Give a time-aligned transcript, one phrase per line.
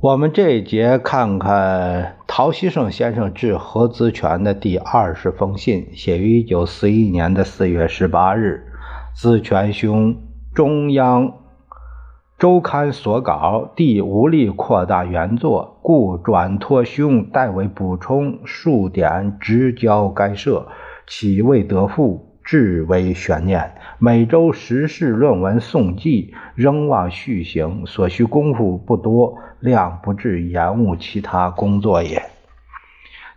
[0.00, 8.62] 我们这一节看看陶希圣先生致何姿权的第二十封信，写于一九四一年的四月十八日。
[9.12, 10.14] 子权兄，
[10.54, 11.32] 中央
[12.38, 20.68] 周刊所稿，弟无力扩大原作，故转托兄代为补充数点，直交该社，
[21.08, 22.37] 岂未得复？
[22.48, 23.74] 至为悬念。
[23.98, 32.22] 每周时事论文诵记仍望续行，所需功夫不多，量不至延误其他工作也。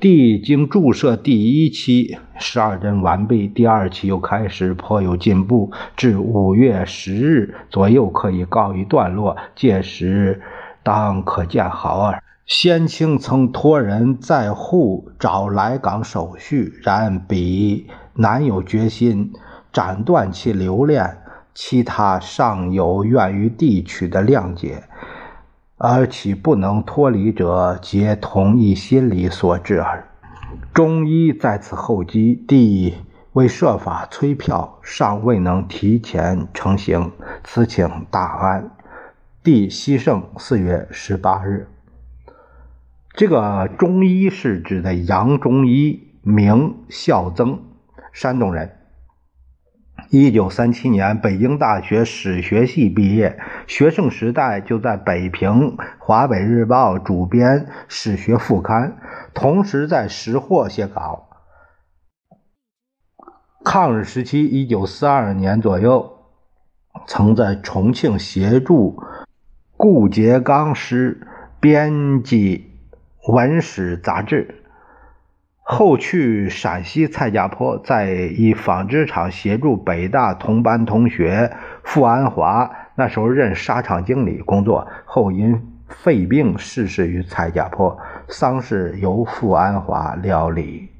[0.00, 9.36] 地经注射第一期十二针完毕，第二期又开始颇有进步，至五月十日左右可以告一段落。
[9.54, 10.40] 届时
[10.82, 12.22] 当可见好耳。
[12.46, 17.86] 先清曾托人在沪找来港手续，然彼。
[18.14, 19.32] 难有决心
[19.72, 21.18] 斩断其留恋，
[21.52, 24.84] 其他尚有愿于地取的谅解，
[25.76, 30.08] 而其不能脱离者，皆同一心理所致耳。
[30.72, 32.94] 中医在此后机，弟
[33.32, 37.10] 为设法催票，尚未能提前成行，
[37.42, 38.70] 此请大安。
[39.42, 41.68] 弟西圣四月十八日。
[43.12, 47.60] 这个中医是指的杨中医，名孝增。
[48.14, 48.76] 山东人，
[50.08, 58.98] 一九三七年北京大学史学系毕业，学生时代就在北平《华北日报》主编史学副刊，
[59.34, 61.28] 同时在《识货》写稿。
[63.64, 66.18] 抗日时期，一九四二年左右，
[67.08, 69.02] 曾在重庆协助
[69.76, 71.26] 顾颉刚师
[71.58, 72.70] 编辑
[73.32, 74.60] 《文史》杂志。
[75.74, 84.86] 后去陕西蔡家坡，在一纺织厂协助北大同班同学傅安华，那时候任纱厂经理工作。
[85.04, 87.98] 后因肺病逝世于蔡家坡，
[88.28, 90.90] 丧事由傅安华料理。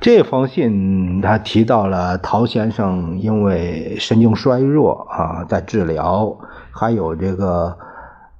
[0.00, 6.36] 这封信他提到了陶先生因为神经衰弱啊，在治疗，
[6.72, 7.78] 还有这个。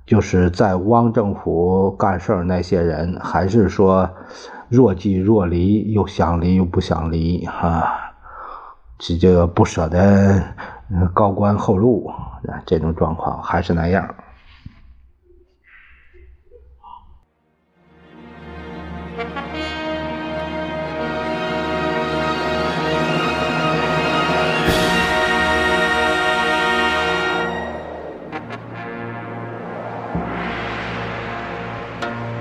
[0.04, 4.10] 就是在汪政府干事儿那些人，还是说
[4.68, 7.84] 若即若离，又想离又不想离，啊，
[8.98, 10.42] 这就不舍得
[11.14, 12.10] 高官厚禄，
[12.66, 14.14] 这种状况还是那样。
[32.02, 32.31] Bye.